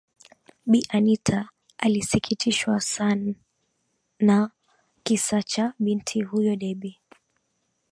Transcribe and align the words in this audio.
Bi 0.65 0.85
Anita 0.89 1.49
alisikitishwa 1.77 2.79
san 2.81 3.35
ana 4.19 4.51
kisa 5.03 5.43
cha 5.43 5.73
binti 5.79 6.21
huyo 6.21 6.55
Debby 6.55 6.99